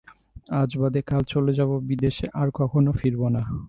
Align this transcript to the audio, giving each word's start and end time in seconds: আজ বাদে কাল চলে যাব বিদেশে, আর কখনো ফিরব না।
আজ 0.59 0.69
বাদে 0.81 1.01
কাল 1.09 1.21
চলে 1.33 1.51
যাব 1.53 1.71
বিদেশে, 1.89 2.25
আর 2.33 2.47
কখনো 2.59 2.91
ফিরব 2.99 3.21
না। 3.35 3.41